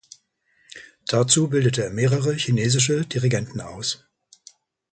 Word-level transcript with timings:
Dazu 1.05 1.47
bildete 1.49 1.83
er 1.83 1.91
mehrere 1.91 2.33
chinesische 2.33 3.05
Dirigenten 3.05 3.61
aus. 3.61 4.03